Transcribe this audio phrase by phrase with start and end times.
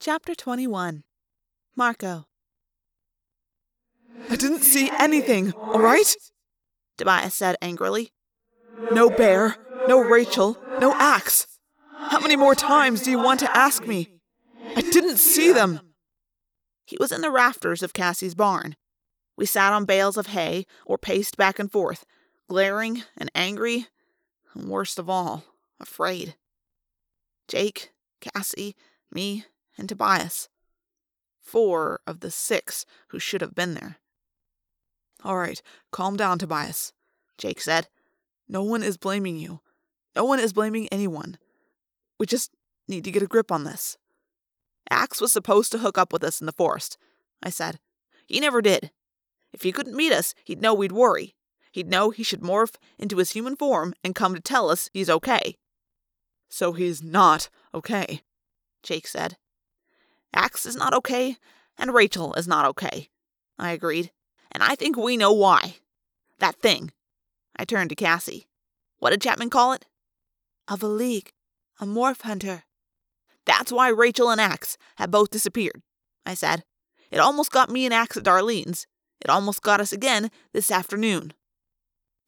[0.00, 1.02] Chapter 21
[1.74, 2.26] Marco.
[4.30, 6.14] I didn't see anything, all right?
[6.96, 8.12] Tobias said angrily.
[8.92, 9.56] No bear,
[9.88, 11.48] no Rachel, no axe.
[11.96, 14.12] How many more times do you want to ask me?
[14.76, 15.80] I didn't see them.
[16.84, 18.76] He was in the rafters of Cassie's barn.
[19.36, 22.04] We sat on bales of hay or paced back and forth,
[22.48, 23.88] glaring and angry,
[24.54, 25.42] and worst of all,
[25.80, 26.36] afraid.
[27.48, 27.90] Jake,
[28.20, 28.76] Cassie,
[29.10, 29.44] me,
[29.78, 30.48] and Tobias.
[31.40, 33.96] Four of the six who should have been there.
[35.24, 35.60] All right,
[35.90, 36.92] calm down, Tobias,
[37.38, 37.88] Jake said.
[38.48, 39.60] No one is blaming you.
[40.14, 41.38] No one is blaming anyone.
[42.18, 42.50] We just
[42.86, 43.96] need to get a grip on this.
[44.90, 46.96] Ax was supposed to hook up with us in the forest,
[47.42, 47.78] I said.
[48.26, 48.90] He never did.
[49.52, 51.34] If he couldn't meet us, he'd know we'd worry.
[51.72, 55.10] He'd know he should morph into his human form and come to tell us he's
[55.10, 55.56] okay.
[56.48, 58.22] So he's not okay,
[58.82, 59.36] Jake said.
[60.34, 61.36] Ax is not okay,
[61.76, 63.08] and Rachel is not okay,
[63.58, 64.10] I agreed.
[64.52, 65.76] And I think we know why.
[66.38, 66.92] That thing.
[67.56, 68.46] I turned to Cassie.
[68.98, 69.86] What did Chapman call it?
[70.68, 71.28] A Veleek,
[71.80, 72.64] a morph hunter.
[73.44, 75.82] That's why Rachel and Ax have both disappeared,
[76.26, 76.64] I said.
[77.10, 78.86] It almost got me and Ax at Darlene's.
[79.20, 81.32] It almost got us again this afternoon.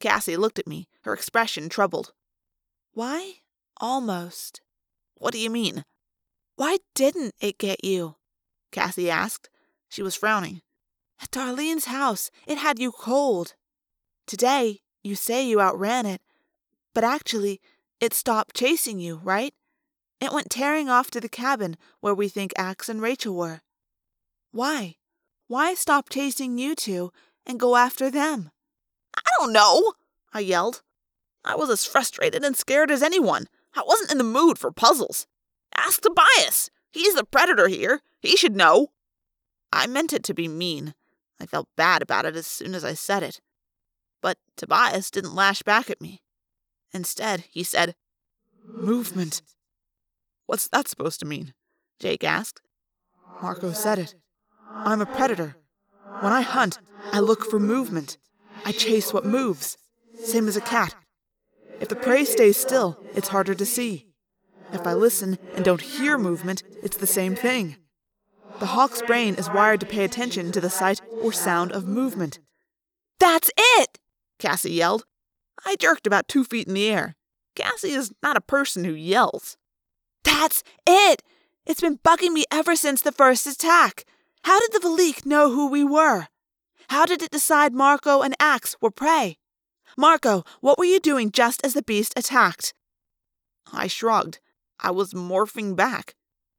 [0.00, 2.12] Cassie looked at me, her expression troubled.
[2.92, 3.34] Why
[3.80, 4.62] almost?
[5.16, 5.84] What do you mean?
[6.60, 8.16] Why didn't it get you?
[8.70, 9.48] Cassie asked.
[9.88, 10.60] She was frowning.
[11.18, 13.54] At Darlene's house, it had you cold.
[14.26, 16.20] Today, you say you outran it,
[16.92, 17.62] but actually,
[17.98, 19.54] it stopped chasing you, right?
[20.20, 23.62] It went tearing off to the cabin where we think Ax and Rachel were.
[24.52, 24.96] Why?
[25.46, 27.10] Why stop chasing you two
[27.46, 28.50] and go after them?
[29.16, 29.94] I don't know,
[30.34, 30.82] I yelled.
[31.42, 33.48] I was as frustrated and scared as anyone.
[33.74, 35.26] I wasn't in the mood for puzzles.
[35.86, 36.70] Ask Tobias.
[36.90, 38.00] He's the predator here.
[38.20, 38.88] He should know.
[39.72, 40.94] I meant it to be mean.
[41.40, 43.40] I felt bad about it as soon as I said it.
[44.20, 46.20] But Tobias didn't lash back at me.
[46.92, 47.94] Instead, he said,
[48.66, 49.40] Movement.
[50.46, 51.54] What's that supposed to mean?
[51.98, 52.60] Jake asked.
[53.40, 54.14] Marco said it.
[54.68, 55.56] I'm a predator.
[56.20, 56.78] When I hunt,
[57.12, 58.18] I look for movement.
[58.66, 59.78] I chase what moves.
[60.22, 60.94] Same as a cat.
[61.80, 64.09] If the prey stays still, it's harder to see.
[64.72, 67.76] If I listen and don't hear movement, it's the same thing.
[68.60, 72.38] The hawk's brain is wired to pay attention to the sight or sound of movement.
[73.18, 73.98] That's it!
[74.38, 75.04] Cassie yelled.
[75.64, 77.16] I jerked about two feet in the air.
[77.54, 79.56] Cassie is not a person who yells.
[80.24, 81.22] That's it!
[81.66, 84.04] It's been bugging me ever since the first attack.
[84.44, 86.28] How did the Veleek know who we were?
[86.88, 89.38] How did it decide Marco and Ax were prey?
[89.96, 92.72] Marco, what were you doing just as the beast attacked?
[93.72, 94.38] I shrugged.
[94.82, 96.14] I was morphing back.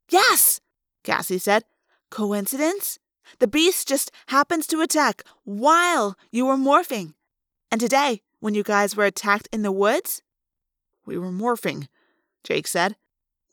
[0.08, 0.60] Yes,
[1.02, 1.64] Cassie said.
[2.10, 2.98] Coincidence?
[3.38, 7.14] The beast just happens to attack while you were morphing.
[7.70, 10.22] And today, when you guys were attacked in the woods?
[11.06, 11.88] We were morphing,
[12.44, 12.96] Jake said.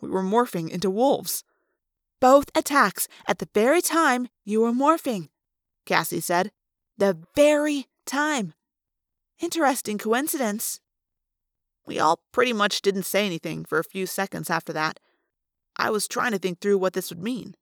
[0.02, 1.44] We were morphing into wolves.
[2.20, 5.30] Both attacks at the very time you were morphing,
[5.86, 6.52] Cassie said.
[6.98, 8.54] The very time.
[9.40, 10.82] Interesting coincidence.
[11.90, 15.00] We all pretty much didn't say anything for a few seconds after that.
[15.76, 17.56] I was trying to think through what this would mean.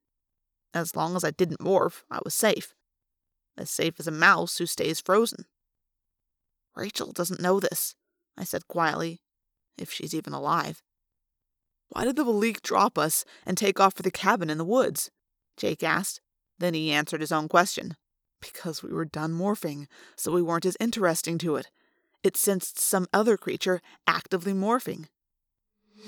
[0.74, 2.76] As long as I didn't morph, I was safe.
[3.58, 5.46] As safe as a mouse who stays frozen.
[6.76, 7.96] Rachel doesn't know this,
[8.38, 9.22] I said quietly,
[9.78, 10.84] if she's even alive.
[11.88, 15.10] Why did the Veleek drop us and take off for the cabin in the woods?
[15.56, 16.20] Jake asked.
[16.60, 17.96] Then he answered his own question.
[18.42, 21.70] Because we were done morphing, so we weren't as interesting to it.
[22.28, 25.06] It sensed some other creature actively morphing.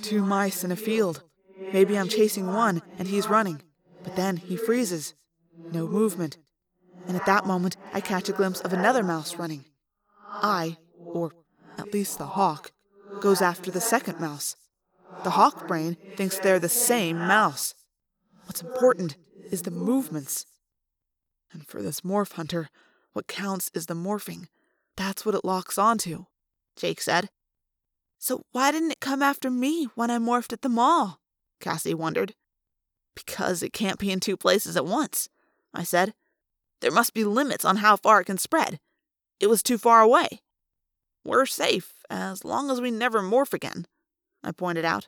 [0.02, 1.24] Two mice in a field.
[1.72, 3.62] Maybe I'm chasing one and he's running,
[4.03, 5.13] but then he freezes.
[5.72, 6.38] No movement.
[7.07, 9.63] And at that moment, I catch a glimpse of another mouse running.
[10.30, 10.75] I,
[11.13, 11.31] or
[11.78, 12.74] at least the hawk,
[13.22, 14.57] goes after the second mouse.
[15.24, 17.75] The hawk brain thinks they're the same mouse.
[18.44, 19.16] What's important
[19.54, 20.45] is the movements.
[21.54, 22.68] And for this morph hunter,
[23.13, 24.48] what counts is the morphing.
[25.00, 26.25] That's what it locks onto,
[26.75, 27.30] Jake said.
[28.18, 31.22] So why didn't it come after me when I morphed at the mall?
[31.62, 32.36] Cassie wondered.
[33.16, 35.30] Because it can't be in two places at once,
[35.74, 36.16] I said.
[36.81, 38.81] There must be limits on how far it can spread.
[39.40, 40.42] It was too far away.
[41.24, 43.88] We're safe as long as we never morph again,
[44.44, 45.07] I pointed out.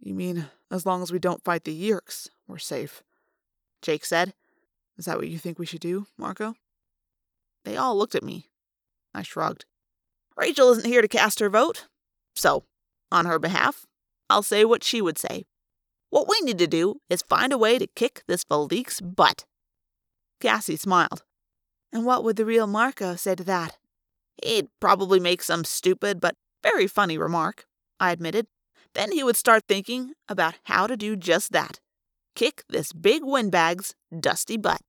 [0.00, 3.04] You mean as long as we don't fight the Yeerks, we're safe?
[3.80, 4.34] Jake said.
[4.96, 6.56] Is that what you think we should do, Marco?
[7.64, 8.46] They all looked at me.
[9.14, 9.64] I shrugged.
[10.36, 11.86] Rachel isn't here to cast her vote.
[12.34, 12.64] So,
[13.10, 13.86] on her behalf,
[14.30, 15.46] I'll say what she would say.
[16.10, 19.44] What we need to do is find a way to kick this Veleek's butt.
[20.40, 21.22] Cassie smiled.
[21.92, 23.78] And what would the real Marco say to that?
[24.42, 27.66] He'd probably make some stupid but very funny remark,
[27.98, 28.46] I admitted.
[28.94, 31.80] Then he would start thinking about how to do just that
[32.38, 34.80] kick this big windbag's dusty butt.